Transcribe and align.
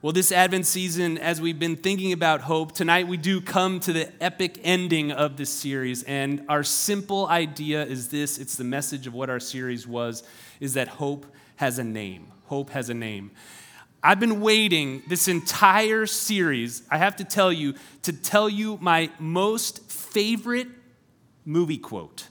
Well, 0.00 0.12
this 0.12 0.30
Advent 0.30 0.64
season, 0.64 1.18
as 1.18 1.40
we've 1.40 1.58
been 1.58 1.74
thinking 1.74 2.12
about 2.12 2.42
hope, 2.42 2.70
tonight 2.70 3.08
we 3.08 3.16
do 3.16 3.40
come 3.40 3.80
to 3.80 3.92
the 3.92 4.08
epic 4.22 4.60
ending 4.62 5.10
of 5.10 5.36
this 5.36 5.50
series. 5.50 6.04
And 6.04 6.44
our 6.48 6.62
simple 6.62 7.26
idea 7.26 7.84
is 7.84 8.06
this 8.06 8.38
it's 8.38 8.54
the 8.54 8.62
message 8.62 9.08
of 9.08 9.14
what 9.14 9.28
our 9.28 9.40
series 9.40 9.88
was 9.88 10.22
is 10.60 10.74
that 10.74 10.86
hope 10.86 11.26
has 11.56 11.80
a 11.80 11.84
name. 11.84 12.28
Hope 12.44 12.70
has 12.70 12.90
a 12.90 12.94
name. 12.94 13.32
I've 14.00 14.20
been 14.20 14.40
waiting 14.40 15.02
this 15.08 15.26
entire 15.26 16.06
series, 16.06 16.84
I 16.92 16.98
have 16.98 17.16
to 17.16 17.24
tell 17.24 17.52
you, 17.52 17.74
to 18.02 18.12
tell 18.12 18.48
you 18.48 18.78
my 18.80 19.10
most 19.18 19.90
favorite 19.90 20.68
movie 21.44 21.76
quote. 21.76 22.28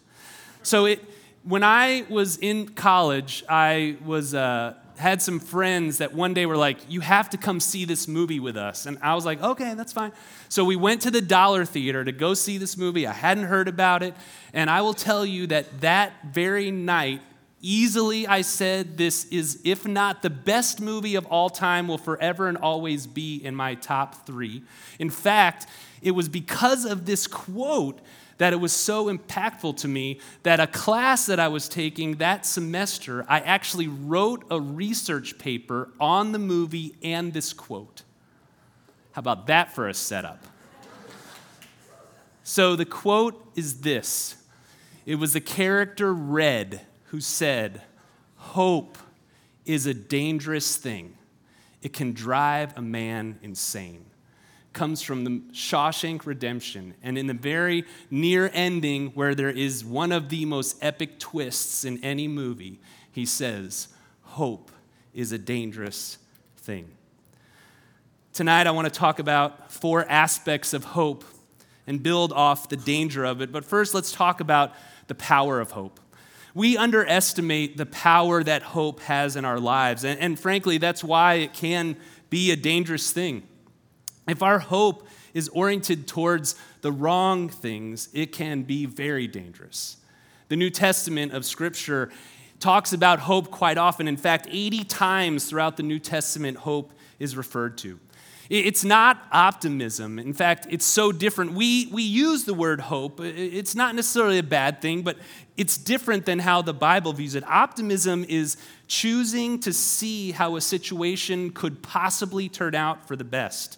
So, 0.64 0.86
it, 0.86 1.04
when 1.44 1.64
I 1.64 2.06
was 2.08 2.38
in 2.38 2.70
college, 2.70 3.44
I 3.50 3.98
was. 4.06 4.34
Uh, 4.34 4.76
had 4.98 5.22
some 5.22 5.40
friends 5.40 6.00
that 6.00 6.14
one 6.14 6.34
day 6.34 6.46
were 6.46 6.58
like, 6.58 6.80
You 6.90 7.02
have 7.02 7.30
to 7.32 7.38
come 7.38 7.60
see 7.60 7.86
this 7.86 8.08
movie 8.08 8.40
with 8.40 8.58
us. 8.58 8.86
And 8.86 8.98
I 9.02 9.16
was 9.16 9.26
like, 9.26 9.42
Okay, 9.42 9.74
that's 9.74 9.94
fine. 9.94 10.12
So 10.50 10.66
we 10.66 10.76
went 10.76 11.02
to 11.04 11.12
the 11.12 11.22
Dollar 11.22 11.66
Theater 11.66 12.04
to 12.04 12.12
go 12.12 12.34
see 12.34 12.58
this 12.58 12.78
movie. 12.78 13.08
I 13.08 13.14
hadn't 13.14 13.46
heard 13.46 13.68
about 13.68 14.04
it. 14.04 14.14
And 14.54 14.70
I 14.70 14.82
will 14.82 14.94
tell 14.94 15.26
you 15.26 15.48
that 15.48 15.82
that 15.82 16.14
very 16.32 16.72
night, 16.72 17.22
easily 17.62 18.28
I 18.28 18.42
said, 18.42 18.98
This 18.98 19.26
is, 19.26 19.60
if 19.64 19.88
not 19.88 20.22
the 20.22 20.30
best 20.30 20.82
movie 20.82 21.16
of 21.16 21.26
all 21.28 21.50
time, 21.50 21.88
will 21.88 21.98
forever 21.98 22.48
and 22.48 22.58
always 22.58 23.08
be 23.08 23.38
in 23.38 23.56
my 23.56 23.76
top 23.76 24.26
three. 24.26 24.64
In 25.00 25.10
fact, 25.10 25.68
it 26.02 26.12
was 26.12 26.30
because 26.30 26.86
of 26.86 27.06
this 27.06 27.28
quote 27.28 28.00
that 28.38 28.54
it 28.54 28.58
was 28.58 28.74
so 28.74 29.06
impactful 29.06 29.78
to 29.78 29.88
me 29.88 30.20
that 30.44 30.60
a 30.60 30.68
class 30.68 31.26
that 31.26 31.40
I 31.40 31.48
was 31.48 31.68
taking 31.68 32.18
that 32.18 32.46
semester, 32.46 33.26
I 33.28 33.40
actually 33.40 33.88
wrote 33.88 34.46
a 34.52 34.60
research 34.62 35.38
paper 35.38 35.90
on 36.00 36.32
the 36.32 36.40
movie 36.40 36.96
and 37.02 37.34
this 37.34 37.54
quote. 37.54 38.04
How 39.14 39.20
about 39.20 39.48
that 39.48 39.74
for 39.74 39.88
a 39.88 39.94
setup? 39.94 40.44
so 42.44 42.76
the 42.76 42.86
quote 42.86 43.44
is 43.56 43.82
this 43.82 44.36
it 45.06 45.16
was 45.16 45.34
the 45.34 45.42
character 45.42 46.14
Red 46.14 46.82
who 47.06 47.22
said, 47.22 47.82
Hope 48.36 48.98
is 49.66 49.86
a 49.86 49.94
dangerous 49.94 50.78
thing, 50.78 51.18
it 51.82 51.94
can 51.94 52.14
drive 52.14 52.78
a 52.78 52.82
man 52.82 53.40
insane 53.42 54.06
comes 54.78 55.02
from 55.02 55.24
the 55.24 55.42
Shawshank 55.52 56.28
Redemption. 56.28 56.94
And 57.02 57.18
in 57.18 57.26
the 57.26 57.34
very 57.34 57.84
near 58.12 58.52
ending, 58.54 59.08
where 59.10 59.34
there 59.34 59.50
is 59.50 59.84
one 59.84 60.12
of 60.12 60.30
the 60.30 60.46
most 60.46 60.78
epic 60.84 61.18
twists 61.18 61.84
in 61.84 62.02
any 62.04 62.28
movie, 62.28 62.80
he 63.12 63.26
says, 63.26 63.88
Hope 64.22 64.72
is 65.16 65.32
a 65.32 65.40
dangerous 65.40 66.20
thing. 66.58 66.92
Tonight, 68.34 68.68
I 68.68 68.72
want 68.72 68.86
to 68.86 68.94
talk 68.94 69.18
about 69.18 69.72
four 69.72 70.06
aspects 70.08 70.76
of 70.76 70.84
hope 70.84 71.26
and 71.88 72.04
build 72.04 72.32
off 72.32 72.70
the 72.70 72.78
danger 72.78 73.26
of 73.26 73.42
it. 73.42 73.52
But 73.52 73.66
first, 73.66 73.96
let's 73.96 74.12
talk 74.12 74.42
about 74.42 74.74
the 75.08 75.16
power 75.16 75.60
of 75.60 75.72
hope. 75.72 76.00
We 76.54 76.78
underestimate 76.78 77.78
the 77.78 77.88
power 77.88 78.44
that 78.44 78.62
hope 78.62 79.00
has 79.00 79.36
in 79.36 79.44
our 79.44 79.60
lives. 79.60 80.04
And, 80.04 80.20
and 80.20 80.40
frankly, 80.40 80.78
that's 80.78 81.04
why 81.04 81.36
it 81.36 81.54
can 81.54 81.98
be 82.30 82.52
a 82.52 82.56
dangerous 82.56 83.12
thing. 83.12 83.48
If 84.28 84.44
our 84.44 84.60
hope 84.60 85.08
is 85.34 85.50
oriented 85.50 86.08
towards 86.08 86.56
the 86.82 86.92
wrong 86.92 87.50
things, 87.50 88.10
it 88.14 88.32
can 88.32 88.64
be 88.64 88.86
very 88.86 89.28
dangerous. 89.28 89.98
The 90.50 90.56
New 90.56 90.70
Testament 90.70 91.34
of 91.34 91.46
Scripture 91.46 92.10
talks 92.60 92.94
about 92.94 93.20
hope 93.20 93.52
quite 93.52 93.78
often. 93.78 94.08
In 94.08 94.18
fact, 94.18 94.48
80 94.50 94.84
times 94.86 95.46
throughout 95.46 95.78
the 95.78 95.84
New 95.84 96.00
Testament, 96.00 96.58
hope 96.58 96.94
is 97.20 97.38
referred 97.38 97.78
to. 97.80 98.00
It's 98.50 98.86
not 98.86 99.22
optimism. 99.34 100.20
In 100.20 100.34
fact, 100.34 100.68
it's 100.70 100.86
so 100.86 101.12
different. 101.12 101.52
We, 101.52 101.88
we 101.88 102.04
use 102.04 102.46
the 102.46 102.54
word 102.54 102.80
hope. 102.80 103.20
It's 103.20 103.76
not 103.76 103.94
necessarily 103.94 104.38
a 104.38 104.44
bad 104.44 104.82
thing, 104.82 105.02
but 105.02 105.18
it's 105.58 105.78
different 105.78 106.26
than 106.26 106.40
how 106.40 106.62
the 106.62 106.74
Bible 106.74 107.12
views 107.12 107.36
it. 107.36 107.44
Optimism 107.46 108.26
is 108.30 108.56
choosing 108.88 109.60
to 109.60 109.74
see 109.74 110.32
how 110.32 110.56
a 110.56 110.62
situation 110.62 111.50
could 111.52 111.82
possibly 111.82 112.48
turn 112.48 112.74
out 112.74 113.06
for 113.06 113.18
the 113.18 113.26
best. 113.26 113.78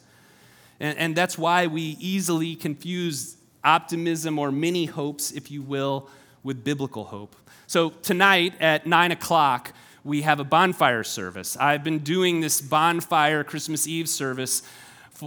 And, 0.79 0.97
and 0.97 1.15
that's 1.15 1.37
why 1.37 1.67
we 1.67 1.97
easily 1.99 2.55
confuse 2.55 3.37
optimism 3.63 4.39
or 4.39 4.51
many 4.51 4.85
hopes, 4.85 5.31
if 5.31 5.51
you 5.51 5.61
will, 5.61 6.09
with 6.43 6.63
biblical 6.63 7.05
hope. 7.05 7.35
So 7.67 7.89
tonight 7.89 8.53
at 8.59 8.87
9 8.87 9.11
o'clock, 9.11 9.73
we 10.03 10.21
have 10.21 10.39
a 10.39 10.43
bonfire 10.43 11.03
service. 11.03 11.57
I've 11.57 11.83
been 11.83 11.99
doing 11.99 12.39
this 12.41 12.61
bonfire 12.61 13.43
Christmas 13.43 13.87
Eve 13.87 14.09
service 14.09 14.63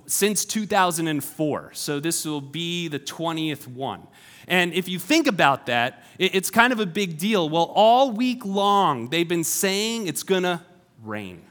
since 0.06 0.44
2004. 0.44 1.70
So 1.74 2.00
this 2.00 2.24
will 2.24 2.41
be 2.41 2.88
the 2.88 2.98
20th 2.98 3.66
one. 3.68 4.06
And 4.48 4.72
if 4.74 4.88
you 4.88 4.98
think 4.98 5.26
about 5.26 5.66
that, 5.66 6.02
it's 6.18 6.50
kind 6.50 6.72
of 6.72 6.80
a 6.80 6.86
big 6.86 7.18
deal. 7.18 7.48
Well, 7.48 7.70
all 7.74 8.10
week 8.10 8.44
long, 8.44 9.08
they've 9.10 9.28
been 9.28 9.44
saying 9.44 10.08
it's 10.08 10.22
going 10.22 10.42
to 10.42 10.60
rain. 11.02 11.42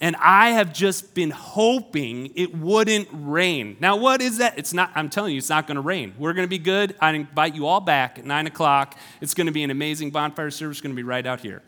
And 0.00 0.16
I 0.16 0.50
have 0.50 0.72
just 0.72 1.14
been 1.14 1.30
hoping 1.30 2.32
it 2.34 2.54
wouldn't 2.54 3.08
rain. 3.12 3.76
Now, 3.80 3.96
what 3.96 4.20
is 4.20 4.38
that? 4.38 4.58
It's 4.58 4.74
not, 4.74 4.90
I'm 4.94 5.08
telling 5.08 5.32
you, 5.32 5.38
it's 5.38 5.48
not 5.48 5.66
going 5.66 5.76
to 5.76 5.80
rain. 5.80 6.14
We're 6.18 6.32
going 6.32 6.44
to 6.44 6.50
be 6.50 6.58
good. 6.58 6.94
I 7.00 7.12
invite 7.12 7.54
you 7.54 7.66
all 7.66 7.80
back 7.80 8.18
at 8.18 8.24
9 8.24 8.46
o'clock. 8.46 8.98
It's 9.20 9.34
going 9.34 9.46
to 9.46 9.52
be 9.52 9.62
an 9.62 9.70
amazing 9.70 10.10
bonfire 10.10 10.50
service, 10.50 10.80
going 10.80 10.94
to 10.94 10.96
be 10.96 11.04
right 11.04 11.24
out 11.24 11.40
here. 11.40 11.62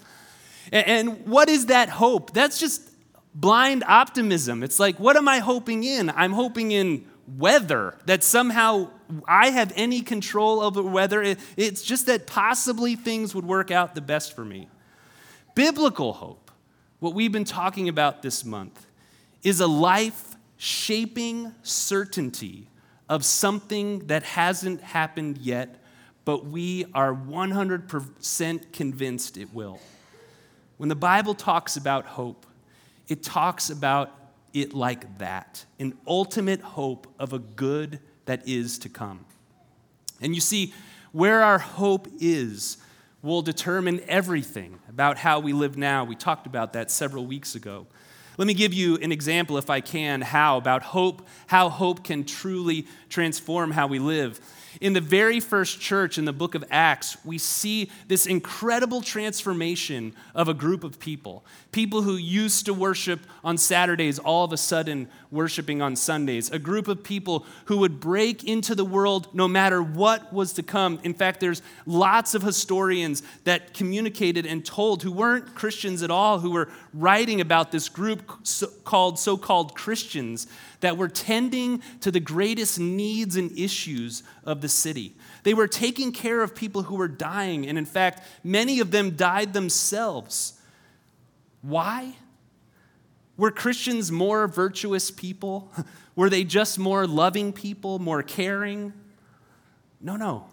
And, 0.73 0.87
and 0.87 1.27
what 1.27 1.49
is 1.49 1.67
that 1.67 1.89
hope? 1.89 2.33
That's 2.33 2.59
just 2.59 2.83
blind 3.35 3.85
optimism. 3.87 4.63
It's 4.63 4.81
like, 4.81 4.99
what 4.99 5.17
am 5.17 5.29
I 5.29 5.39
hoping 5.39 5.85
in? 5.85 6.11
I'm 6.11 6.33
hoping 6.33 6.73
in 6.73 7.07
weather, 7.29 7.97
that 8.07 8.23
somehow 8.23 8.91
I 9.27 9.51
have 9.51 9.73
any 9.77 10.01
control 10.01 10.61
over 10.61 10.83
weather. 10.83 11.37
It's 11.57 11.83
just 11.83 12.07
that 12.07 12.27
possibly 12.27 12.97
things 12.97 13.35
would 13.35 13.45
work 13.45 13.71
out 13.71 13.95
the 13.95 14.01
best 14.01 14.35
for 14.35 14.45
me. 14.45 14.69
Biblical 15.55 16.13
hope 16.13 16.46
what 16.99 17.15
we've 17.15 17.33
been 17.33 17.45
talking 17.45 17.89
about 17.89 18.23
this 18.23 18.45
month 18.45 18.87
is 19.43 19.61
a 19.61 19.67
life 19.67 20.37
shaping 20.57 21.53
certainty 21.63 22.69
of 23.09 23.25
something 23.25 24.07
that 24.07 24.23
hasn't 24.23 24.81
happened 24.81 25.39
yet, 25.39 25.77
but 26.25 26.47
we 26.47 26.87
are 26.95 27.15
100% 27.15 28.73
convinced 28.73 29.37
it 29.37 29.53
will. 29.55 29.79
When 30.79 30.89
the 30.89 30.97
Bible 30.97 31.35
talks 31.35 31.77
about 31.77 32.07
hope, 32.07 32.47
it 33.09 33.23
talks 33.23 33.71
about 33.71 34.13
it 34.53 34.73
like 34.73 35.19
that 35.19 35.65
an 35.79 35.97
ultimate 36.07 36.61
hope 36.61 37.07
of 37.19 37.33
a 37.33 37.39
good 37.39 38.01
that 38.25 38.49
is 38.49 38.79
to 38.81 38.89
come. 38.89 39.25
And 40.21 40.35
you 40.35 40.41
see, 40.41 40.73
where 41.13 41.43
our 41.43 41.59
hope 41.59 42.09
is, 42.21 42.79
will 43.27 43.43
determine 43.43 44.01
everything 44.09 44.79
about 44.89 45.19
how 45.19 45.41
we 45.41 45.53
live 45.53 45.77
now. 45.77 46.05
We 46.05 46.15
talked 46.15 46.47
about 46.47 46.73
that 46.75 46.91
several 46.91 47.27
weeks 47.27 47.57
ago. 47.57 47.87
Let 48.39 48.47
me 48.47 48.55
give 48.55 48.75
you 48.75 48.97
an 48.97 49.13
example, 49.13 49.57
if 49.57 49.71
I 49.71 49.81
can, 49.81 50.21
how 50.21 50.59
about 50.59 50.83
hope, 50.83 51.27
how 51.47 51.71
hope 51.71 52.05
can 52.05 52.25
truly 52.25 52.87
transform 53.09 53.71
how 53.71 53.87
we 53.87 53.99
live. 53.99 54.41
In 54.81 54.93
the 54.93 55.01
very 55.01 55.41
first 55.41 55.81
church 55.81 56.19
in 56.19 56.27
the 56.27 56.33
book 56.33 56.55
of 56.55 56.65
Acts, 56.71 57.17
we 57.25 57.39
see 57.39 57.91
this 58.09 58.27
incredible 58.27 59.01
transformation 59.01 60.15
of 60.35 60.49
a 60.49 60.55
group 60.55 60.85
of 60.85 60.99
people. 60.99 61.47
People 61.73 62.03
who 62.03 62.17
used 62.17 62.67
to 62.67 62.75
worship 62.75 63.21
on 63.43 63.57
Saturdays, 63.57 64.19
all 64.19 64.45
of 64.45 64.53
a 64.53 64.57
sudden 64.59 65.09
worshiping 65.31 65.81
on 65.81 65.97
Sundays. 65.97 66.51
A 66.51 66.59
group 66.59 66.89
of 66.89 67.03
people 67.03 67.47
who 67.67 67.79
would 67.79 68.01
break 68.01 68.45
into 68.45 68.75
the 68.75 68.85
world 68.85 69.29
no 69.35 69.49
matter 69.49 69.83
what 69.83 70.33
was 70.33 70.53
to 70.55 70.63
come. 70.63 71.01
In 71.03 71.15
fact, 71.15 71.41
there's 71.41 71.63
lots 71.87 72.35
of 72.35 72.43
historians 72.43 73.23
that 73.45 73.73
communicated 73.73 74.45
and 74.45 74.65
told 74.65 75.03
who 75.03 75.13
weren't 75.13 75.55
Christians 75.55 76.03
at 76.03 76.11
all, 76.11 76.41
who 76.41 76.51
were 76.51 76.69
writing 76.93 77.41
about 77.41 77.73
this 77.73 77.89
group 77.89 78.26
called 78.85 79.19
so 79.19 79.37
called 79.37 79.75
Christians 79.75 80.47
that 80.81 80.97
were 80.97 81.09
tending 81.09 81.83
to 82.01 82.11
the 82.11 82.21
greatest 82.21 82.79
needs 82.79 83.37
and 83.37 83.57
issues 83.59 84.23
of 84.45 84.61
the 84.61 84.69
city. 84.69 85.15
They 85.43 85.55
were 85.55 85.69
taking 85.69 86.13
care 86.13 86.43
of 86.43 86.55
people 86.55 86.83
who 86.85 86.97
were 86.97 87.09
dying, 87.09 87.67
and 87.67 87.79
in 87.79 87.87
fact, 87.87 88.23
many 88.45 88.81
of 88.81 88.91
them 88.91 89.17
died 89.17 89.53
themselves. 89.53 90.61
Why? 91.63 92.17
Were 93.37 93.51
Christians 93.51 94.11
more 94.11 94.49
virtuous 94.49 95.11
people? 95.11 95.71
Were 96.17 96.31
they 96.31 96.45
just 96.45 96.79
more 96.79 97.07
loving 97.07 97.53
people, 97.53 97.99
more 97.99 98.23
caring? 98.23 98.95
No, 100.01 100.17
no. 100.17 100.47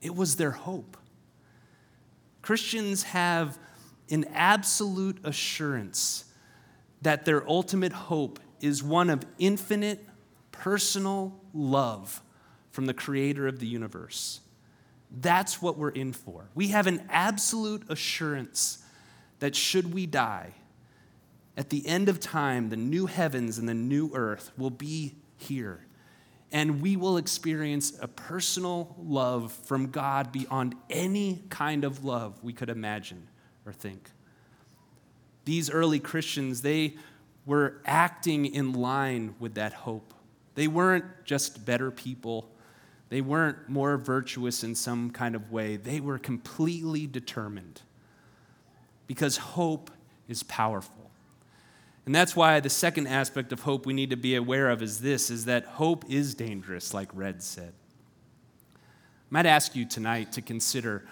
It 0.00 0.14
was 0.14 0.36
their 0.36 0.52
hope. 0.52 0.96
Christians 2.42 3.04
have 3.04 3.58
an 4.10 4.26
absolute 4.34 5.18
assurance 5.24 6.24
that 7.04 7.24
their 7.24 7.48
ultimate 7.48 7.92
hope 7.92 8.40
is 8.60 8.82
one 8.82 9.08
of 9.08 9.24
infinite 9.38 10.04
personal 10.52 11.38
love 11.54 12.22
from 12.70 12.86
the 12.86 12.94
creator 12.94 13.46
of 13.46 13.60
the 13.60 13.66
universe. 13.66 14.40
That's 15.10 15.62
what 15.62 15.78
we're 15.78 15.90
in 15.90 16.12
for. 16.12 16.48
We 16.54 16.68
have 16.68 16.86
an 16.86 17.06
absolute 17.08 17.88
assurance 17.88 18.78
that 19.38 19.54
should 19.54 19.94
we 19.94 20.06
die, 20.06 20.54
At 21.56 21.70
the 21.70 21.86
end 21.86 22.08
of 22.08 22.18
time, 22.18 22.70
the 22.70 22.76
new 22.76 23.06
heavens 23.06 23.58
and 23.58 23.68
the 23.68 23.74
new 23.74 24.10
earth 24.14 24.50
will 24.56 24.70
be 24.70 25.14
here. 25.36 25.86
And 26.50 26.80
we 26.82 26.96
will 26.96 27.16
experience 27.16 27.92
a 28.00 28.08
personal 28.08 28.94
love 28.98 29.52
from 29.52 29.90
God 29.90 30.32
beyond 30.32 30.74
any 30.90 31.42
kind 31.48 31.84
of 31.84 32.04
love 32.04 32.42
we 32.42 32.52
could 32.52 32.70
imagine 32.70 33.28
or 33.66 33.72
think. 33.72 34.10
These 35.44 35.70
early 35.70 36.00
Christians, 36.00 36.62
they 36.62 36.94
were 37.46 37.80
acting 37.84 38.46
in 38.46 38.72
line 38.72 39.34
with 39.38 39.54
that 39.54 39.72
hope. 39.72 40.14
They 40.54 40.68
weren't 40.68 41.04
just 41.24 41.64
better 41.64 41.90
people, 41.90 42.48
they 43.10 43.20
weren't 43.20 43.68
more 43.68 43.96
virtuous 43.96 44.64
in 44.64 44.74
some 44.74 45.10
kind 45.10 45.34
of 45.34 45.52
way. 45.52 45.76
They 45.76 46.00
were 46.00 46.18
completely 46.18 47.06
determined 47.06 47.82
because 49.06 49.36
hope 49.36 49.90
is 50.28 50.42
powerful. 50.42 51.10
And 52.06 52.14
that's 52.14 52.36
why 52.36 52.60
the 52.60 52.70
second 52.70 53.06
aspect 53.06 53.52
of 53.52 53.60
hope 53.60 53.86
we 53.86 53.94
need 53.94 54.10
to 54.10 54.16
be 54.16 54.34
aware 54.34 54.70
of 54.70 54.82
is 54.82 55.00
this 55.00 55.30
is 55.30 55.44
that 55.46 55.64
hope 55.64 56.04
is 56.08 56.34
dangerous 56.34 56.92
like 56.92 57.08
Red 57.14 57.42
said. 57.42 57.72
I 58.74 58.78
might 59.30 59.46
ask 59.46 59.74
you 59.74 59.86
tonight 59.86 60.32
to 60.32 60.42
consider 60.42 61.06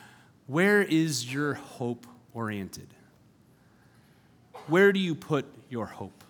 where 0.47 0.83
is 0.83 1.33
your 1.33 1.55
hope 1.55 2.07
oriented? 2.35 2.89
Where 4.67 4.93
do 4.93 5.01
you 5.01 5.15
put 5.15 5.45
your 5.69 5.87
hope? 5.87 6.25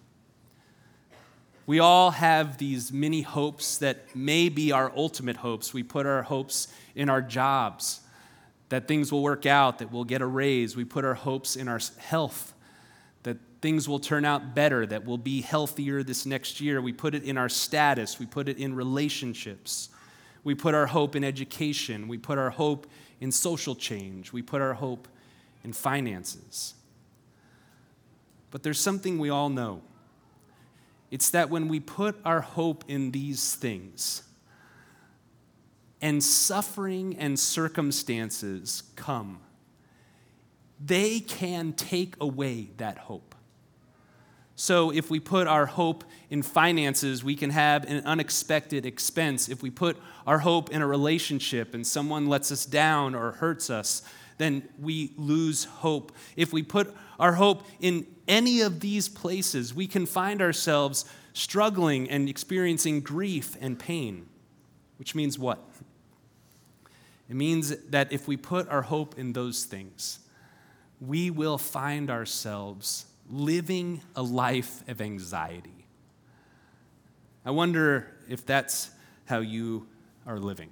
We 1.67 1.79
all 1.79 2.11
have 2.11 2.59
these 2.59 2.93
many 2.93 3.23
hopes 3.23 3.79
that 3.79 4.17
may 4.17 4.49
be 4.49 4.73
our 4.73 4.93
ultimate 4.97 5.37
hopes. 5.37 5.73
We 5.73 5.83
put 5.83 6.07
our 6.07 6.23
hopes 6.23 6.69
in 6.95 7.09
our 7.09 7.23
jobs, 7.23 8.01
that 8.69 8.89
things 8.89 9.13
will 9.13 9.23
work 9.23 9.47
out, 9.47 9.79
that 9.79 9.93
we'll 9.93 10.05
get 10.05 10.23
a 10.23 10.27
raise. 10.27 10.77
We 10.77 10.85
put 10.85 11.05
our 11.05 11.15
hopes 11.15 11.57
in 11.57 11.69
our 11.69 11.81
health, 11.99 12.53
that 13.23 13.37
things 13.61 13.89
will 13.89 14.01
turn 14.01 14.25
out 14.25 14.55
better, 14.55 14.87
that 14.87 15.05
we'll 15.05 15.19
be 15.19 15.41
healthier 15.41 16.03
this 16.03 16.27
next 16.27 16.61
year. 16.61 16.83
We 16.83 16.93
put 16.93 17.15
it 17.15 17.23
in 17.23 17.39
our 17.39 17.49
status, 17.49 18.19
we 18.19 18.27
put 18.27 18.49
it 18.49 18.59
in 18.59 18.75
relationships. 18.75 19.89
We 20.45 20.57
put 20.57 20.75
our 20.75 20.87
hope 20.87 21.15
in 21.15 21.23
education, 21.23 22.09
we 22.09 22.19
put 22.19 22.37
our 22.37 22.51
hope 22.51 22.89
in 23.21 23.31
social 23.31 23.77
change, 23.77 24.33
we 24.33 24.43
put 24.43 24.61
our 24.61 24.75
hope 24.75 25.07
in 25.63 25.73
finances. 25.73 26.75
But 28.53 28.63
there's 28.63 28.79
something 28.79 29.19
we 29.19 29.31
all 29.31 29.49
know 29.49 29.83
it's 31.11 31.29
that 31.31 31.51
when 31.51 31.69
we 31.69 31.79
put 31.79 32.17
our 32.25 32.41
hope 32.41 32.85
in 32.89 33.11
these 33.11 33.55
things, 33.55 34.23
and 36.01 36.25
suffering 36.25 37.17
and 37.19 37.39
circumstances 37.39 38.85
come, 38.97 39.41
they 40.81 41.21
can 41.21 41.75
take 41.75 42.15
away 42.19 42.71
that 42.79 42.97
hope. 42.97 43.35
So, 44.57 44.91
if 44.91 45.11
we 45.11 45.21
put 45.21 45.47
our 45.47 45.67
hope 45.67 46.05
in 46.31 46.43
finances, 46.43 47.23
we 47.23 47.37
can 47.37 47.51
have 47.51 47.85
an 47.85 48.05
unexpected 48.05 48.87
expense. 48.87 49.49
If 49.49 49.63
we 49.63 49.71
put 49.71 49.97
our 50.27 50.39
hope 50.39 50.71
in 50.71 50.83
a 50.83 50.87
relationship 50.87 51.75
and 51.75 51.87
someone 51.87 52.27
lets 52.27 52.51
us 52.51 52.65
down 52.65 53.15
or 53.15 53.33
hurts 53.33 53.71
us, 53.71 54.03
then 54.43 54.69
we 54.79 55.13
lose 55.17 55.65
hope. 55.65 56.13
If 56.37 56.53
we 56.53 56.63
put 56.63 56.95
our 57.19 57.35
hope 57.35 57.67
in 57.81 58.07
any 58.27 58.61
of 58.61 58.81
these 58.81 59.09
places, 59.09 59.73
we 59.75 59.87
can 59.87 60.07
find 60.07 60.43
ourselves 60.43 61.05
struggling 61.33 62.11
and 62.11 62.29
experiencing 62.29 63.01
grief 63.01 63.57
and 63.61 63.79
pain. 63.79 64.27
Which 64.99 65.15
means 65.15 65.39
what? 65.39 65.61
It 67.29 67.37
means 67.37 67.75
that 67.89 68.13
if 68.13 68.29
we 68.29 68.37
put 68.37 68.69
our 68.69 68.83
hope 68.83 69.19
in 69.19 69.33
those 69.33 69.65
things, 69.65 70.19
we 71.01 71.31
will 71.31 71.59
find 71.59 72.11
ourselves 72.11 73.07
living 73.31 74.03
a 74.15 74.23
life 74.23 74.87
of 74.89 75.01
anxiety. 75.01 75.87
I 77.45 77.51
wonder 77.51 78.09
if 78.29 78.45
that's 78.45 78.91
how 79.25 79.39
you 79.39 79.87
are 80.27 80.39
living. 80.39 80.71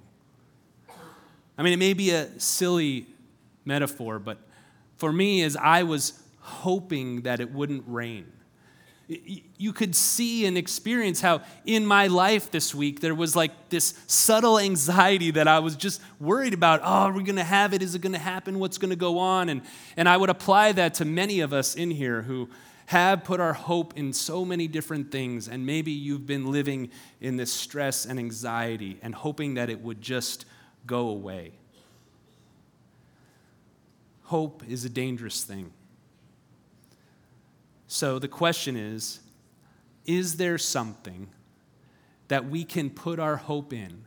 I 1.57 1.63
mean, 1.63 1.73
it 1.73 1.79
may 1.79 1.93
be 1.93 2.11
a 2.11 2.39
silly 2.39 3.07
metaphor, 3.65 4.19
but 4.19 4.37
for 4.97 5.11
me, 5.11 5.41
as 5.43 5.55
I 5.55 5.83
was 5.83 6.21
hoping 6.39 7.21
that 7.21 7.39
it 7.39 7.51
wouldn't 7.51 7.83
rain, 7.87 8.25
you 9.57 9.73
could 9.73 9.93
see 9.93 10.45
and 10.45 10.57
experience 10.57 11.19
how 11.19 11.41
in 11.65 11.85
my 11.85 12.07
life 12.07 12.49
this 12.49 12.73
week 12.73 13.01
there 13.01 13.13
was 13.13 13.35
like 13.35 13.69
this 13.69 13.93
subtle 14.07 14.57
anxiety 14.57 15.31
that 15.31 15.47
I 15.47 15.59
was 15.59 15.75
just 15.75 16.01
worried 16.19 16.53
about. 16.53 16.79
Oh, 16.81 16.85
are 16.85 17.11
we 17.11 17.23
going 17.23 17.35
to 17.35 17.43
have 17.43 17.73
it? 17.73 17.81
Is 17.81 17.93
it 17.93 17.99
going 17.99 18.13
to 18.13 18.19
happen? 18.19 18.59
What's 18.59 18.77
going 18.77 18.91
to 18.91 18.95
go 18.95 19.19
on? 19.19 19.49
And, 19.49 19.63
and 19.97 20.07
I 20.07 20.15
would 20.15 20.29
apply 20.29 20.71
that 20.73 20.93
to 20.95 21.05
many 21.05 21.41
of 21.41 21.51
us 21.51 21.75
in 21.75 21.91
here 21.91 22.21
who 22.21 22.49
have 22.85 23.23
put 23.23 23.39
our 23.39 23.53
hope 23.53 23.97
in 23.97 24.13
so 24.13 24.45
many 24.45 24.67
different 24.67 25.11
things. 25.11 25.47
And 25.47 25.65
maybe 25.65 25.91
you've 25.91 26.25
been 26.25 26.51
living 26.51 26.89
in 27.19 27.35
this 27.37 27.51
stress 27.51 28.05
and 28.05 28.17
anxiety 28.17 28.97
and 29.01 29.13
hoping 29.13 29.55
that 29.55 29.69
it 29.69 29.81
would 29.81 30.01
just 30.01 30.45
go 30.85 31.09
away. 31.09 31.53
Hope 34.31 34.63
is 34.65 34.85
a 34.85 34.89
dangerous 34.89 35.43
thing. 35.43 35.73
So 37.87 38.17
the 38.17 38.29
question 38.29 38.77
is 38.77 39.19
Is 40.05 40.37
there 40.37 40.57
something 40.57 41.27
that 42.29 42.49
we 42.49 42.63
can 42.63 42.91
put 42.91 43.19
our 43.19 43.35
hope 43.35 43.73
in 43.73 44.05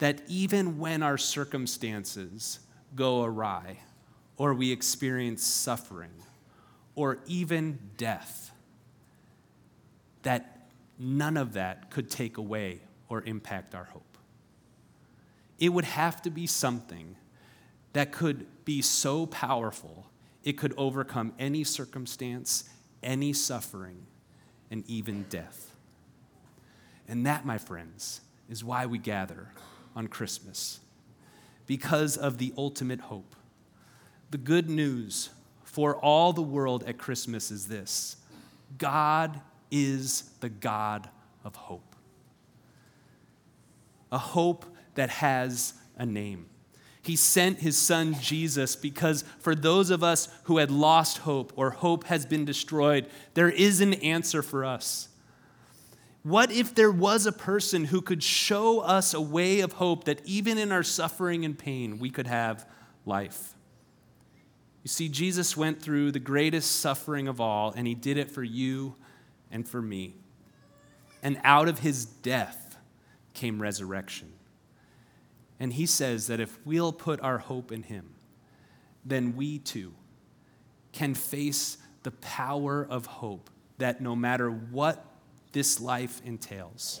that 0.00 0.20
even 0.28 0.78
when 0.78 1.02
our 1.02 1.16
circumstances 1.16 2.60
go 2.94 3.24
awry, 3.24 3.78
or 4.36 4.52
we 4.52 4.70
experience 4.70 5.42
suffering, 5.42 6.12
or 6.94 7.20
even 7.24 7.78
death, 7.96 8.50
that 10.24 10.68
none 10.98 11.38
of 11.38 11.54
that 11.54 11.90
could 11.90 12.10
take 12.10 12.36
away 12.36 12.80
or 13.08 13.22
impact 13.22 13.74
our 13.74 13.84
hope? 13.84 14.18
It 15.58 15.70
would 15.70 15.86
have 15.86 16.20
to 16.20 16.30
be 16.30 16.46
something 16.46 17.16
that 17.92 18.12
could 18.12 18.46
be 18.64 18.82
so 18.82 19.26
powerful 19.26 20.06
it 20.42 20.54
could 20.54 20.72
overcome 20.76 21.32
any 21.38 21.64
circumstance, 21.64 22.64
any 23.02 23.32
suffering, 23.32 24.06
and 24.70 24.84
even 24.88 25.24
death. 25.28 25.74
And 27.08 27.26
that, 27.26 27.44
my 27.44 27.58
friends, 27.58 28.20
is 28.48 28.64
why 28.64 28.86
we 28.86 28.98
gather 28.98 29.48
on 29.94 30.08
Christmas 30.08 30.80
because 31.66 32.16
of 32.16 32.38
the 32.38 32.52
ultimate 32.56 33.00
hope. 33.00 33.36
The 34.30 34.38
good 34.38 34.70
news 34.70 35.30
for 35.62 35.96
all 35.96 36.32
the 36.32 36.42
world 36.42 36.84
at 36.86 36.98
Christmas 36.98 37.50
is 37.50 37.68
this 37.68 38.16
God 38.78 39.40
is 39.70 40.30
the 40.40 40.48
God 40.48 41.08
of 41.44 41.54
hope. 41.54 41.94
A 44.10 44.18
hope 44.18 44.64
that 44.94 45.10
has 45.10 45.74
a 45.96 46.06
name. 46.06 46.46
He 47.10 47.16
sent 47.16 47.58
his 47.58 47.76
son 47.76 48.14
Jesus 48.20 48.76
because 48.76 49.24
for 49.40 49.56
those 49.56 49.90
of 49.90 50.04
us 50.04 50.28
who 50.44 50.58
had 50.58 50.70
lost 50.70 51.18
hope 51.18 51.52
or 51.56 51.70
hope 51.70 52.04
has 52.04 52.24
been 52.24 52.44
destroyed, 52.44 53.04
there 53.34 53.48
is 53.48 53.80
an 53.80 53.94
answer 53.94 54.44
for 54.44 54.64
us. 54.64 55.08
What 56.22 56.52
if 56.52 56.72
there 56.72 56.92
was 56.92 57.26
a 57.26 57.32
person 57.32 57.86
who 57.86 58.00
could 58.00 58.22
show 58.22 58.78
us 58.78 59.12
a 59.12 59.20
way 59.20 59.58
of 59.58 59.72
hope 59.72 60.04
that 60.04 60.24
even 60.24 60.56
in 60.56 60.70
our 60.70 60.84
suffering 60.84 61.44
and 61.44 61.58
pain, 61.58 61.98
we 61.98 62.10
could 62.10 62.28
have 62.28 62.64
life? 63.04 63.54
You 64.84 64.88
see, 64.88 65.08
Jesus 65.08 65.56
went 65.56 65.82
through 65.82 66.12
the 66.12 66.20
greatest 66.20 66.76
suffering 66.76 67.26
of 67.26 67.40
all, 67.40 67.72
and 67.72 67.88
he 67.88 67.96
did 67.96 68.18
it 68.18 68.30
for 68.30 68.44
you 68.44 68.94
and 69.50 69.68
for 69.68 69.82
me. 69.82 70.14
And 71.24 71.40
out 71.42 71.66
of 71.66 71.80
his 71.80 72.04
death 72.04 72.76
came 73.34 73.60
resurrection. 73.60 74.32
And 75.60 75.74
he 75.74 75.84
says 75.84 76.26
that 76.28 76.40
if 76.40 76.58
we'll 76.64 76.92
put 76.92 77.20
our 77.20 77.36
hope 77.36 77.70
in 77.70 77.82
him, 77.82 78.14
then 79.04 79.36
we 79.36 79.58
too 79.58 79.92
can 80.92 81.14
face 81.14 81.76
the 82.02 82.10
power 82.10 82.86
of 82.88 83.04
hope 83.06 83.50
that 83.78 84.00
no 84.00 84.16
matter 84.16 84.50
what 84.50 85.04
this 85.52 85.80
life 85.80 86.22
entails, 86.24 87.00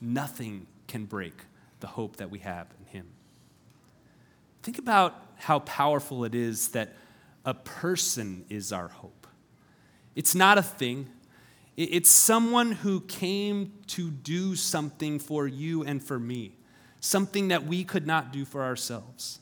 nothing 0.00 0.66
can 0.86 1.06
break 1.06 1.34
the 1.80 1.86
hope 1.86 2.16
that 2.16 2.30
we 2.30 2.38
have 2.40 2.66
in 2.78 2.86
him. 2.86 3.06
Think 4.62 4.78
about 4.78 5.14
how 5.36 5.60
powerful 5.60 6.24
it 6.24 6.34
is 6.34 6.68
that 6.68 6.94
a 7.44 7.54
person 7.54 8.44
is 8.48 8.72
our 8.72 8.88
hope. 8.88 9.26
It's 10.14 10.34
not 10.34 10.58
a 10.58 10.62
thing, 10.62 11.08
it's 11.76 12.10
someone 12.10 12.72
who 12.72 13.00
came 13.02 13.72
to 13.88 14.10
do 14.10 14.54
something 14.54 15.18
for 15.18 15.46
you 15.46 15.84
and 15.84 16.02
for 16.02 16.18
me 16.18 16.56
something 17.06 17.48
that 17.48 17.64
we 17.64 17.84
could 17.84 18.06
not 18.06 18.32
do 18.32 18.44
for 18.44 18.64
ourselves. 18.64 19.38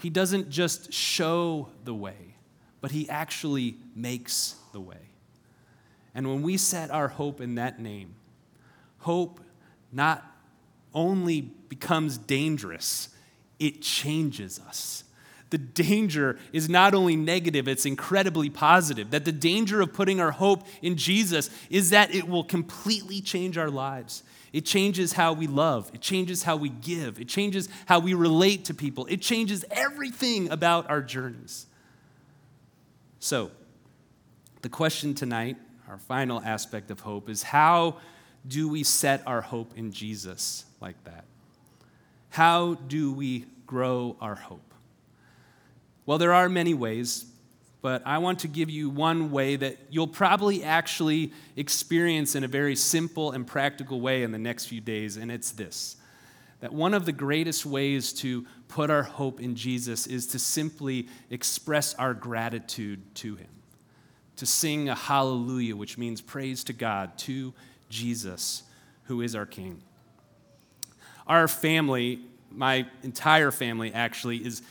He 0.00 0.10
doesn't 0.10 0.50
just 0.50 0.92
show 0.92 1.70
the 1.84 1.94
way, 1.94 2.36
but 2.80 2.90
He 2.90 3.08
actually 3.08 3.76
makes 3.96 4.54
the 4.72 4.80
way. 4.80 5.10
And 6.14 6.28
when 6.28 6.42
we 6.42 6.56
set 6.56 6.90
our 6.90 7.08
hope 7.08 7.40
in 7.40 7.54
that 7.56 7.80
name, 7.80 8.14
hope 8.98 9.40
not 9.90 10.24
only 10.92 11.40
becomes 11.40 12.18
dangerous, 12.18 13.08
it 13.58 13.82
changes 13.82 14.60
us. 14.60 15.04
The 15.50 15.58
danger 15.58 16.38
is 16.52 16.68
not 16.68 16.94
only 16.94 17.16
negative, 17.16 17.68
it's 17.68 17.86
incredibly 17.86 18.50
positive. 18.50 19.10
That 19.10 19.24
the 19.24 19.32
danger 19.32 19.80
of 19.80 19.92
putting 19.92 20.20
our 20.20 20.30
hope 20.30 20.66
in 20.82 20.96
Jesus 20.96 21.48
is 21.70 21.90
that 21.90 22.14
it 22.14 22.28
will 22.28 22.44
completely 22.44 23.20
change 23.20 23.56
our 23.56 23.70
lives. 23.70 24.22
It 24.52 24.64
changes 24.64 25.12
how 25.12 25.34
we 25.34 25.46
love, 25.46 25.90
it 25.92 26.00
changes 26.00 26.42
how 26.42 26.56
we 26.56 26.70
give, 26.70 27.20
it 27.20 27.28
changes 27.28 27.68
how 27.86 27.98
we 27.98 28.14
relate 28.14 28.64
to 28.66 28.74
people, 28.74 29.06
it 29.06 29.20
changes 29.20 29.64
everything 29.70 30.50
about 30.50 30.88
our 30.88 31.02
journeys. 31.02 31.66
So, 33.20 33.50
the 34.62 34.68
question 34.68 35.14
tonight, 35.14 35.56
our 35.88 35.98
final 35.98 36.40
aspect 36.40 36.90
of 36.90 37.00
hope, 37.00 37.28
is 37.28 37.42
how 37.42 37.98
do 38.46 38.68
we 38.68 38.84
set 38.84 39.22
our 39.26 39.42
hope 39.42 39.72
in 39.76 39.92
Jesus 39.92 40.64
like 40.80 41.02
that? 41.04 41.24
How 42.30 42.74
do 42.74 43.12
we 43.12 43.44
grow 43.66 44.16
our 44.20 44.34
hope? 44.34 44.67
Well, 46.08 46.16
there 46.16 46.32
are 46.32 46.48
many 46.48 46.72
ways, 46.72 47.26
but 47.82 48.00
I 48.06 48.16
want 48.16 48.38
to 48.38 48.48
give 48.48 48.70
you 48.70 48.88
one 48.88 49.30
way 49.30 49.56
that 49.56 49.76
you'll 49.90 50.06
probably 50.06 50.64
actually 50.64 51.34
experience 51.54 52.34
in 52.34 52.44
a 52.44 52.48
very 52.48 52.76
simple 52.76 53.32
and 53.32 53.46
practical 53.46 54.00
way 54.00 54.22
in 54.22 54.32
the 54.32 54.38
next 54.38 54.68
few 54.68 54.80
days, 54.80 55.18
and 55.18 55.30
it's 55.30 55.50
this 55.50 55.96
that 56.60 56.72
one 56.72 56.94
of 56.94 57.04
the 57.04 57.12
greatest 57.12 57.66
ways 57.66 58.14
to 58.14 58.46
put 58.68 58.88
our 58.88 59.02
hope 59.02 59.38
in 59.38 59.54
Jesus 59.54 60.06
is 60.06 60.26
to 60.28 60.38
simply 60.38 61.08
express 61.28 61.94
our 61.96 62.14
gratitude 62.14 63.02
to 63.16 63.36
Him, 63.36 63.50
to 64.36 64.46
sing 64.46 64.88
a 64.88 64.94
hallelujah, 64.94 65.76
which 65.76 65.98
means 65.98 66.22
praise 66.22 66.64
to 66.64 66.72
God, 66.72 67.18
to 67.18 67.52
Jesus, 67.90 68.62
who 69.04 69.20
is 69.20 69.34
our 69.34 69.44
King. 69.44 69.82
Our 71.26 71.48
family, 71.48 72.20
my 72.50 72.86
entire 73.02 73.50
family 73.50 73.92
actually, 73.92 74.38
is 74.38 74.62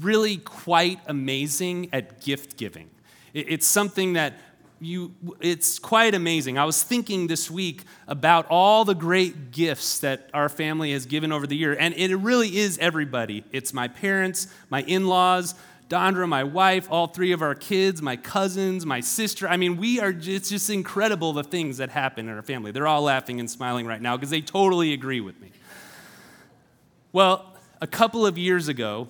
really 0.00 0.36
quite 0.36 1.00
amazing 1.06 1.88
at 1.92 2.20
gift 2.20 2.56
giving. 2.56 2.90
It's 3.32 3.66
something 3.66 4.14
that 4.14 4.34
you, 4.80 5.14
it's 5.40 5.78
quite 5.78 6.14
amazing. 6.14 6.56
I 6.56 6.64
was 6.64 6.82
thinking 6.82 7.26
this 7.26 7.50
week 7.50 7.84
about 8.08 8.46
all 8.48 8.84
the 8.84 8.94
great 8.94 9.50
gifts 9.50 10.00
that 10.00 10.30
our 10.32 10.48
family 10.48 10.92
has 10.92 11.04
given 11.04 11.32
over 11.32 11.46
the 11.46 11.56
year, 11.56 11.76
and 11.78 11.94
it 11.94 12.16
really 12.16 12.56
is 12.56 12.78
everybody. 12.78 13.44
It's 13.52 13.74
my 13.74 13.88
parents, 13.88 14.46
my 14.70 14.82
in 14.82 15.06
laws, 15.06 15.54
Dondra, 15.90 16.26
my 16.28 16.44
wife, 16.44 16.86
all 16.90 17.08
three 17.08 17.32
of 17.32 17.42
our 17.42 17.54
kids, 17.54 18.00
my 18.00 18.16
cousins, 18.16 18.86
my 18.86 19.00
sister. 19.00 19.48
I 19.48 19.56
mean, 19.56 19.76
we 19.76 20.00
are, 20.00 20.14
it's 20.16 20.48
just 20.48 20.70
incredible 20.70 21.32
the 21.32 21.42
things 21.44 21.78
that 21.78 21.90
happen 21.90 22.28
in 22.28 22.34
our 22.34 22.42
family. 22.42 22.70
They're 22.70 22.86
all 22.86 23.02
laughing 23.02 23.40
and 23.40 23.50
smiling 23.50 23.86
right 23.86 24.00
now 24.00 24.16
because 24.16 24.30
they 24.30 24.40
totally 24.40 24.92
agree 24.92 25.20
with 25.20 25.38
me. 25.40 25.50
Well, 27.12 27.54
a 27.80 27.88
couple 27.88 28.24
of 28.24 28.38
years 28.38 28.68
ago, 28.68 29.08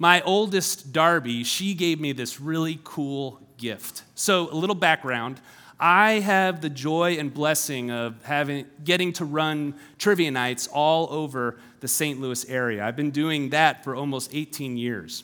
my 0.00 0.22
oldest, 0.22 0.94
Darby, 0.94 1.44
she 1.44 1.74
gave 1.74 2.00
me 2.00 2.12
this 2.12 2.40
really 2.40 2.80
cool 2.84 3.38
gift. 3.58 4.02
So, 4.14 4.50
a 4.50 4.56
little 4.56 4.74
background. 4.74 5.42
I 5.78 6.20
have 6.20 6.62
the 6.62 6.70
joy 6.70 7.18
and 7.18 7.32
blessing 7.32 7.90
of 7.90 8.22
having 8.24 8.64
getting 8.82 9.12
to 9.14 9.26
run 9.26 9.74
trivia 9.98 10.30
nights 10.30 10.68
all 10.68 11.12
over 11.12 11.58
the 11.80 11.88
St. 11.88 12.18
Louis 12.18 12.48
area. 12.48 12.82
I've 12.82 12.96
been 12.96 13.10
doing 13.10 13.50
that 13.50 13.84
for 13.84 13.94
almost 13.94 14.34
18 14.34 14.78
years. 14.78 15.22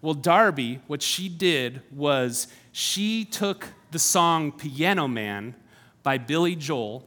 Well, 0.00 0.14
Darby, 0.14 0.80
what 0.86 1.02
she 1.02 1.28
did 1.28 1.82
was 1.90 2.48
she 2.72 3.26
took 3.26 3.68
the 3.90 3.98
song 3.98 4.52
Piano 4.52 5.06
Man 5.06 5.54
by 6.02 6.16
Billy 6.16 6.56
Joel 6.56 7.06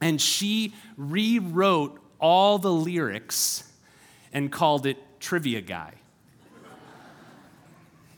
and 0.00 0.20
she 0.20 0.74
rewrote 0.96 2.00
all 2.18 2.58
the 2.58 2.72
lyrics 2.72 3.70
and 4.32 4.50
called 4.50 4.86
it 4.86 4.96
Trivia 5.20 5.60
Guy. 5.60 5.92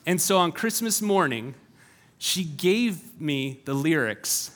And 0.06 0.20
so 0.20 0.38
on 0.38 0.52
Christmas 0.52 1.00
morning, 1.00 1.54
she 2.18 2.44
gave 2.44 3.20
me 3.20 3.60
the 3.64 3.74
lyrics, 3.74 4.50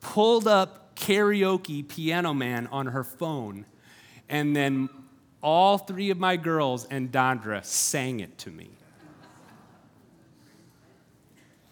pulled 0.00 0.48
up 0.48 0.96
karaoke 0.96 1.86
Piano 1.86 2.32
Man 2.32 2.66
on 2.68 2.86
her 2.86 3.04
phone, 3.04 3.66
and 4.28 4.54
then 4.54 4.88
all 5.42 5.78
three 5.78 6.10
of 6.10 6.18
my 6.18 6.36
girls 6.36 6.86
and 6.86 7.10
Dondra 7.10 7.64
sang 7.64 8.20
it 8.20 8.36
to 8.38 8.50
me. 8.50 8.70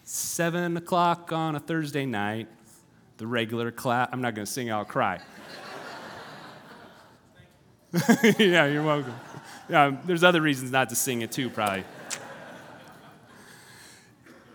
Seven 0.04 0.76
o'clock 0.76 1.32
on 1.32 1.54
a 1.54 1.60
Thursday 1.60 2.06
night, 2.06 2.48
the 3.18 3.26
regular 3.26 3.70
class. 3.70 4.08
I'm 4.10 4.22
not 4.22 4.34
going 4.34 4.46
to 4.46 4.50
sing, 4.50 4.72
I'll 4.72 4.84
cry. 4.86 5.20
yeah, 8.38 8.66
you're 8.66 8.82
welcome. 8.82 9.14
Yeah, 9.68 9.96
there's 10.04 10.24
other 10.24 10.40
reasons 10.40 10.70
not 10.70 10.88
to 10.90 10.96
sing 10.96 11.20
it 11.20 11.32
too, 11.32 11.50
probably. 11.50 11.84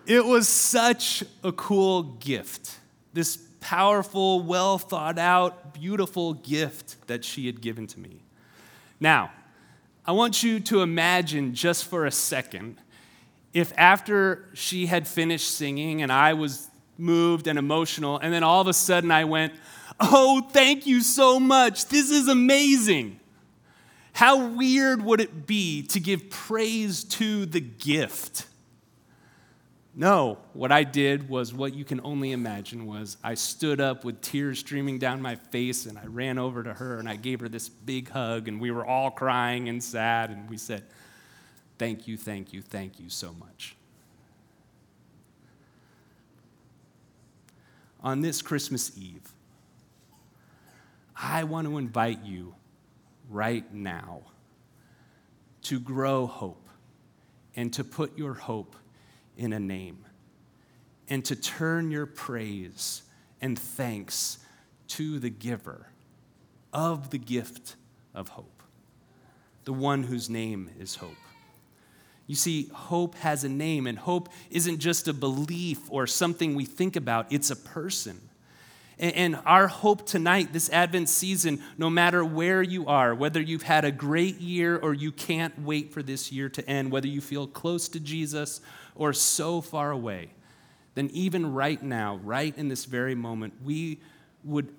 It 0.06 0.26
was 0.26 0.48
such 0.48 1.24
a 1.44 1.52
cool 1.52 2.04
gift. 2.04 2.78
This 3.14 3.38
powerful, 3.62 4.42
well 4.42 4.78
thought 4.78 5.18
out, 5.18 5.74
beautiful 5.74 6.34
gift 6.34 7.08
that 7.08 7.24
she 7.24 7.46
had 7.46 7.62
given 7.62 7.88
to 7.88 8.00
me. 8.00 8.22
Now, 9.00 9.32
I 10.06 10.12
want 10.12 10.44
you 10.44 10.60
to 10.62 10.82
imagine 10.82 11.54
just 11.54 11.86
for 11.86 12.06
a 12.06 12.12
second 12.12 12.78
if 13.54 13.72
after 13.78 14.50
she 14.54 14.88
had 14.88 15.08
finished 15.08 15.50
singing 15.50 16.02
and 16.02 16.12
I 16.12 16.34
was 16.34 16.70
moved 16.98 17.48
and 17.48 17.58
emotional, 17.58 18.18
and 18.20 18.34
then 18.34 18.44
all 18.44 18.62
of 18.62 18.68
a 18.68 18.74
sudden 18.74 19.12
I 19.12 19.26
went, 19.26 19.54
Oh, 20.00 20.42
thank 20.52 20.86
you 20.86 21.02
so 21.02 21.40
much. 21.40 21.86
This 21.86 22.10
is 22.10 22.28
amazing. 22.28 23.20
How 24.14 24.48
weird 24.48 25.04
would 25.04 25.22
it 25.22 25.48
be 25.48 25.84
to 25.84 26.00
give 26.00 26.30
praise 26.30 27.04
to 27.06 27.46
the 27.46 27.60
gift? 27.60 28.48
No, 29.96 30.40
what 30.54 30.72
I 30.72 30.84
did 30.84 31.30
was 31.30 31.54
what 31.54 31.76
you 31.76 31.86
can 31.86 32.02
only 32.04 32.32
imagine 32.32 32.88
was 32.88 33.18
I 33.24 33.36
stood 33.36 33.80
up 33.80 34.04
with 34.04 34.22
tears 34.22 34.58
streaming 34.60 34.98
down 34.98 35.22
my 35.22 35.36
face 35.36 35.86
and 35.86 36.00
I 36.00 36.06
ran 36.06 36.40
over 36.40 36.64
to 36.64 36.74
her 36.74 36.98
and 36.98 37.08
I 37.08 37.16
gave 37.16 37.42
her 37.42 37.50
this 37.50 37.70
big 37.70 38.10
hug 38.10 38.48
and 38.48 38.60
we 38.60 38.72
were 38.72 38.86
all 38.86 39.12
crying 39.12 39.70
and 39.70 39.84
sad 39.84 40.32
and 40.32 40.50
we 40.50 40.58
said, 40.58 40.84
"Thank 41.78 42.08
you, 42.08 42.18
thank 42.18 42.54
you, 42.54 42.64
thank 42.64 43.00
you 43.00 43.10
so 43.10 43.34
much." 43.34 43.76
On 48.02 48.22
this 48.22 48.42
Christmas 48.42 48.98
Eve, 48.98 49.32
I 51.16 51.44
want 51.44 51.68
to 51.68 51.78
invite 51.78 52.24
you 52.24 52.56
right 53.30 53.72
now 53.72 54.22
to 55.62 55.80
grow 55.80 56.26
hope 56.26 56.68
and 57.56 57.72
to 57.74 57.84
put 57.84 58.18
your 58.18 58.34
hope 58.34 58.76
in 59.38 59.54
a 59.54 59.60
name, 59.60 60.06
and 61.10 61.24
to 61.26 61.36
turn 61.36 61.92
your 61.92 62.06
praise 62.06 63.04
and 63.42 63.58
thanks 63.58 64.40
to 64.88 65.20
the 65.20 65.30
giver 65.30 65.88
of 66.72 67.10
the 67.10 67.18
gift 67.18 67.76
of 68.14 68.30
hope, 68.30 68.64
the 69.66 69.74
one 69.74 70.04
whose 70.04 70.30
name 70.30 70.70
is 70.80 70.96
hope. 70.96 71.12
You 72.26 72.36
see, 72.36 72.68
hope 72.74 73.16
has 73.16 73.44
a 73.44 73.50
name, 73.50 73.86
and 73.86 73.98
hope 73.98 74.30
isn't 74.50 74.80
just 74.80 75.08
a 75.08 75.14
belief 75.14 75.80
or 75.90 76.08
something 76.08 76.56
we 76.56 76.66
think 76.66 76.96
about, 76.96 77.32
it's 77.32 77.52
a 77.52 77.56
person. 77.56 78.20
And 79.00 79.38
our 79.46 79.68
hope 79.68 80.06
tonight, 80.06 80.54
this 80.54 80.70
Advent 80.70 81.10
season, 81.10 81.62
no 81.78 81.90
matter 81.90 82.24
where 82.24 82.62
you 82.62 82.86
are, 82.86 83.14
whether 83.14 83.42
you've 83.42 83.64
had 83.64 83.84
a 83.84 83.92
great 83.92 84.40
year 84.40 84.78
or 84.78 84.94
you 84.94 85.12
can't 85.12 85.60
wait 85.60 85.92
for 85.92 86.04
this 86.04 86.32
year 86.32 86.48
to 86.50 86.70
end, 86.70 86.92
whether 86.92 87.08
you 87.08 87.20
feel 87.20 87.48
close 87.48 87.90
to 87.90 88.00
Jesus 88.00 88.62
or 88.96 89.14
so 89.14 89.62
far 89.62 89.92
away, 89.92 90.30
then 90.96 91.10
even 91.14 91.54
right 91.54 91.82
now, 91.82 92.20
right 92.24 92.56
in 92.58 92.68
this 92.68 92.86
very 92.86 93.16
moment, 93.16 93.54
we 93.64 94.00
would 94.44 94.74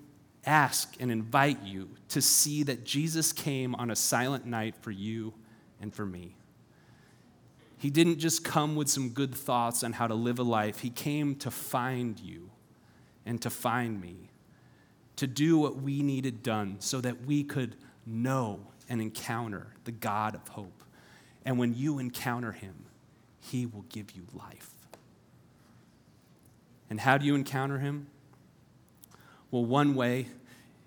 ask 0.45 0.95
and 0.99 1.11
invite 1.11 1.61
you 1.63 1.89
to 2.09 2.21
see 2.21 2.63
that 2.63 2.85
Jesus 2.85 3.33
came 3.33 3.75
on 3.75 3.89
a 3.89 3.95
silent 3.95 4.45
night 4.45 4.75
for 4.81 4.91
you 4.91 5.33
and 5.81 5.93
for 5.93 6.05
me. 6.05 6.35
He 7.77 7.89
didn't 7.89 8.19
just 8.19 8.43
come 8.43 8.75
with 8.75 8.89
some 8.89 9.09
good 9.09 9.35
thoughts 9.35 9.83
on 9.83 9.93
how 9.93 10.07
to 10.07 10.15
live 10.15 10.39
a 10.39 10.43
life, 10.43 10.79
He 10.79 10.89
came 10.89 11.35
to 11.37 11.51
find 11.51 12.19
you 12.19 12.49
and 13.25 13.41
to 13.41 13.49
find 13.49 13.99
me, 13.99 14.29
to 15.17 15.27
do 15.27 15.57
what 15.57 15.77
we 15.77 16.01
needed 16.01 16.43
done 16.43 16.77
so 16.79 17.01
that 17.01 17.25
we 17.25 17.43
could 17.43 17.75
know 18.05 18.59
and 18.87 19.01
encounter 19.01 19.67
the 19.83 19.91
God 19.91 20.35
of 20.35 20.47
hope. 20.49 20.83
And 21.43 21.57
when 21.59 21.75
you 21.75 21.99
encounter 21.99 22.51
Him, 22.51 22.75
he 23.51 23.65
will 23.65 23.85
give 23.89 24.11
you 24.11 24.23
life. 24.33 24.71
And 26.89 26.99
how 26.99 27.17
do 27.17 27.25
you 27.25 27.35
encounter 27.35 27.79
Him? 27.79 28.07
Well, 29.51 29.65
one 29.65 29.95
way 29.95 30.27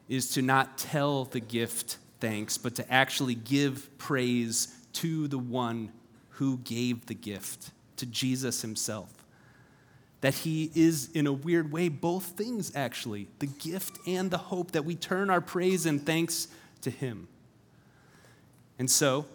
is 0.09 0.31
to 0.33 0.43
not 0.43 0.79
tell 0.79 1.25
the 1.25 1.41
gift 1.41 1.99
thanks, 2.21 2.59
but 2.59 2.75
to 2.77 2.93
actually 2.93 3.35
give 3.35 3.97
praise 3.99 4.75
to 4.95 5.29
the 5.29 5.39
one 5.39 5.93
who 6.31 6.59
gave 6.59 7.07
the 7.07 7.15
gift, 7.15 7.71
to 7.97 8.07
Jesus 8.07 8.63
Himself. 8.63 9.13
That 10.21 10.35
He 10.35 10.71
is, 10.75 11.11
in 11.13 11.27
a 11.27 11.33
weird 11.33 11.73
way, 11.73 11.89
both 11.89 12.25
things 12.25 12.75
actually 12.75 13.29
the 13.39 13.47
gift 13.47 13.99
and 14.07 14.31
the 14.31 14.39
hope, 14.39 14.73
that 14.73 14.85
we 14.85 14.95
turn 14.95 15.31
our 15.31 15.41
praise 15.41 15.87
and 15.87 16.05
thanks 16.05 16.49
to 16.83 16.91
Him. 16.91 17.29
And 18.79 18.91
so, 18.91 19.27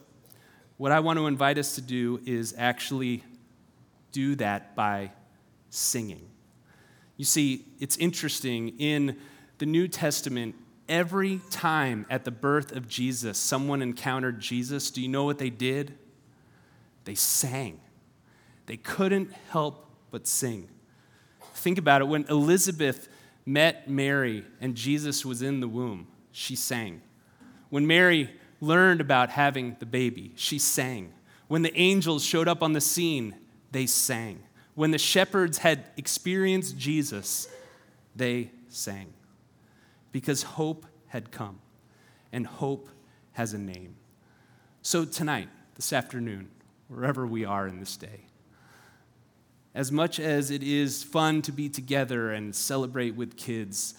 what 0.83 0.91
I 0.91 0.99
want 0.99 1.17
to 1.17 1.27
invite 1.27 1.57
us 1.57 1.75
to 1.75 1.81
do 1.81 2.19
is 2.25 2.53
actually 2.57 3.23
do 4.11 4.35
that 4.35 4.75
by 4.75 5.13
singing. 5.69 6.27
You 7.15 7.23
see, 7.23 7.63
it's 7.79 7.95
interesting 7.95 8.77
in 8.79 9.15
the 9.59 9.65
New 9.65 9.87
Testament, 9.87 10.55
every 10.89 11.39
time 11.49 12.05
at 12.09 12.25
the 12.25 12.31
birth 12.31 12.73
of 12.73 12.89
Jesus, 12.89 13.37
someone 13.37 13.81
encountered 13.81 14.41
Jesus, 14.41 14.91
do 14.91 15.01
you 15.01 15.07
know 15.07 15.23
what 15.23 15.37
they 15.37 15.49
did? 15.49 15.97
They 17.05 17.15
sang. 17.15 17.79
They 18.65 18.75
couldn't 18.75 19.31
help 19.51 19.87
but 20.11 20.27
sing. 20.27 20.67
Think 21.53 21.77
about 21.77 22.01
it. 22.01 22.09
When 22.09 22.25
Elizabeth 22.25 23.07
met 23.45 23.89
Mary 23.89 24.43
and 24.59 24.75
Jesus 24.75 25.25
was 25.25 25.41
in 25.41 25.61
the 25.61 25.67
womb, 25.69 26.07
she 26.33 26.57
sang. 26.57 27.01
When 27.69 27.87
Mary 27.87 28.31
learned 28.63 29.01
about 29.01 29.29
having 29.29 29.75
the 29.79 29.86
baby, 29.86 30.32
she 30.36 30.58
sang. 30.58 31.12
When 31.48 31.62
the 31.62 31.77
angels 31.77 32.24
showed 32.24 32.48
up 32.48 32.63
on 32.63 32.74
the 32.74 32.82
scene, 32.82 33.36
they 33.72 33.86
sang. 33.86 34.43
When 34.75 34.91
the 34.91 34.98
shepherds 34.98 35.60
had 35.60 35.86
experienced 35.98 36.77
Jesus, 36.77 37.48
they 38.15 38.51
sang. 38.70 39.13
Because 40.12 40.43
hope 40.43 40.86
had 41.08 41.29
come, 41.32 41.60
and 42.32 42.48
hope 42.48 42.88
has 43.34 43.53
a 43.53 43.58
name. 43.58 43.96
So, 44.82 45.05
tonight, 45.05 45.50
this 45.75 45.91
afternoon, 45.91 46.50
wherever 46.88 47.27
we 47.27 47.46
are 47.46 47.67
in 47.67 47.79
this 47.79 47.98
day, 47.98 48.27
as 49.75 49.91
much 49.91 50.20
as 50.20 50.51
it 50.51 50.63
is 50.63 51.03
fun 51.03 51.41
to 51.41 51.51
be 51.51 51.67
together 51.67 52.32
and 52.32 52.55
celebrate 52.55 53.15
with 53.15 53.36
kids, 53.36 53.96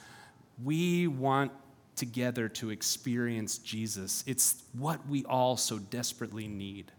we 0.63 1.07
want 1.07 1.53
together 1.97 2.49
to 2.49 2.71
experience 2.71 3.59
Jesus. 3.59 4.25
It's 4.27 4.63
what 4.73 5.07
we 5.09 5.25
all 5.25 5.57
so 5.57 5.79
desperately 5.79 6.49
need. 6.49 6.93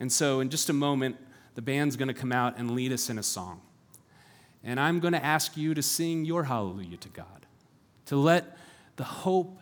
And 0.00 0.10
so, 0.10 0.40
in 0.40 0.50
just 0.50 0.68
a 0.68 0.72
moment, 0.72 1.16
the 1.54 1.62
band's 1.62 1.96
going 1.96 2.08
to 2.08 2.14
come 2.14 2.32
out 2.32 2.58
and 2.58 2.72
lead 2.72 2.92
us 2.92 3.10
in 3.10 3.18
a 3.18 3.22
song. 3.22 3.60
And 4.64 4.78
I'm 4.80 5.00
going 5.00 5.12
to 5.12 5.24
ask 5.24 5.56
you 5.56 5.74
to 5.74 5.82
sing 5.82 6.24
your 6.24 6.44
hallelujah 6.44 6.96
to 6.98 7.08
God, 7.08 7.46
to 8.06 8.16
let 8.16 8.56
the 8.96 9.04
hope 9.04 9.58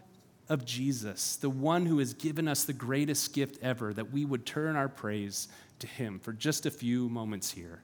of 0.49 0.65
Jesus, 0.65 1.37
the 1.37 1.49
one 1.49 1.87
who 1.87 1.99
has 1.99 2.13
given 2.13 2.49
us 2.49 2.65
the 2.65 2.73
greatest 2.73 3.33
gift 3.33 3.59
ever, 3.63 3.95
that 3.95 4.13
we 4.13 4.25
would 4.25 4.45
turn 4.45 4.77
our 4.77 4.89
praise 4.89 5.49
to 5.79 5.87
him 5.87 6.19
for 6.19 6.33
just 6.33 6.67
a 6.67 6.71
few 6.71 7.09
moments 7.09 7.53
here 7.53 7.83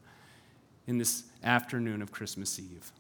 in 0.87 0.99
this 0.99 1.25
afternoon 1.43 2.03
of 2.03 2.13
Christmas 2.13 2.59
Eve. 2.59 2.93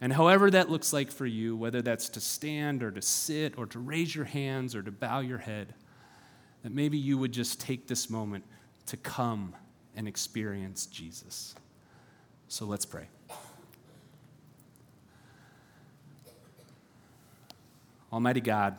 And 0.00 0.12
however 0.12 0.50
that 0.50 0.70
looks 0.70 0.92
like 0.92 1.10
for 1.10 1.26
you, 1.26 1.56
whether 1.56 1.80
that's 1.80 2.08
to 2.10 2.20
stand 2.20 2.82
or 2.82 2.90
to 2.90 3.00
sit 3.02 3.56
or 3.56 3.66
to 3.66 3.78
raise 3.78 4.14
your 4.14 4.24
hands 4.24 4.74
or 4.74 4.82
to 4.82 4.90
bow 4.90 5.20
your 5.20 5.38
head, 5.38 5.74
that 6.62 6.72
maybe 6.72 6.98
you 6.98 7.16
would 7.18 7.32
just 7.32 7.60
take 7.60 7.86
this 7.86 8.10
moment 8.10 8.44
to 8.86 8.96
come 8.96 9.54
and 9.96 10.08
experience 10.08 10.86
Jesus. 10.86 11.54
So 12.48 12.66
let's 12.66 12.84
pray. 12.84 13.08
Almighty 18.12 18.40
God, 18.40 18.76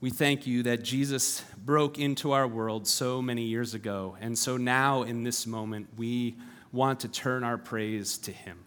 we 0.00 0.10
thank 0.10 0.46
you 0.46 0.62
that 0.64 0.82
Jesus 0.82 1.42
broke 1.64 1.98
into 1.98 2.32
our 2.32 2.46
world 2.46 2.86
so 2.86 3.22
many 3.22 3.42
years 3.42 3.74
ago. 3.74 4.16
And 4.20 4.38
so 4.38 4.56
now, 4.56 5.02
in 5.02 5.24
this 5.24 5.46
moment, 5.46 5.88
we 5.96 6.36
want 6.70 7.00
to 7.00 7.08
turn 7.08 7.42
our 7.42 7.58
praise 7.58 8.18
to 8.18 8.32
Him. 8.32 8.58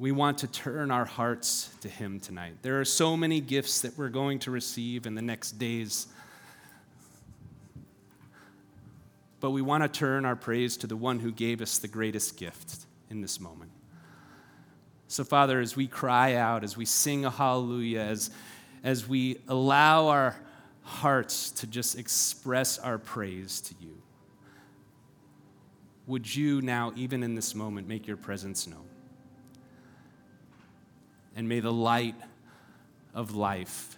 We 0.00 0.12
want 0.12 0.38
to 0.38 0.46
turn 0.46 0.90
our 0.90 1.04
hearts 1.04 1.68
to 1.82 1.88
Him 1.90 2.20
tonight. 2.20 2.54
There 2.62 2.80
are 2.80 2.86
so 2.86 3.18
many 3.18 3.38
gifts 3.38 3.82
that 3.82 3.98
we're 3.98 4.08
going 4.08 4.38
to 4.40 4.50
receive 4.50 5.04
in 5.04 5.14
the 5.14 5.20
next 5.20 5.58
days. 5.58 6.06
But 9.40 9.50
we 9.50 9.60
want 9.60 9.82
to 9.82 9.90
turn 9.90 10.24
our 10.24 10.36
praise 10.36 10.78
to 10.78 10.86
the 10.86 10.96
one 10.96 11.18
who 11.18 11.30
gave 11.30 11.60
us 11.60 11.76
the 11.76 11.86
greatest 11.86 12.38
gift 12.38 12.86
in 13.10 13.20
this 13.20 13.38
moment. 13.38 13.72
So, 15.06 15.22
Father, 15.22 15.60
as 15.60 15.76
we 15.76 15.86
cry 15.86 16.34
out, 16.34 16.64
as 16.64 16.78
we 16.78 16.86
sing 16.86 17.26
a 17.26 17.30
hallelujah, 17.30 18.00
as, 18.00 18.30
as 18.82 19.06
we 19.06 19.36
allow 19.48 20.08
our 20.08 20.34
hearts 20.82 21.50
to 21.50 21.66
just 21.66 21.98
express 21.98 22.78
our 22.78 22.96
praise 22.96 23.60
to 23.60 23.74
you, 23.78 24.00
would 26.06 26.34
you 26.34 26.62
now, 26.62 26.90
even 26.96 27.22
in 27.22 27.34
this 27.34 27.54
moment, 27.54 27.86
make 27.86 28.06
your 28.06 28.16
presence 28.16 28.66
known? 28.66 28.89
And 31.36 31.48
may 31.48 31.60
the 31.60 31.72
light 31.72 32.16
of 33.14 33.34
life 33.34 33.96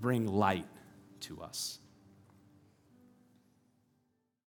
bring 0.00 0.26
light 0.26 0.66
to 1.20 1.42
us. 1.42 1.78